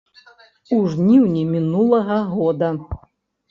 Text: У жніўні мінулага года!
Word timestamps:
У 0.77 0.79
жніўні 0.93 1.45
мінулага 1.53 2.19
года! 2.33 2.75